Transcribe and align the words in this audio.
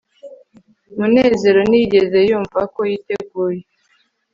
munezero 0.97 1.59
ntiyigeze 1.69 2.17
yumva 2.29 2.59
ko 2.73 2.81
yiteguye 2.89 3.61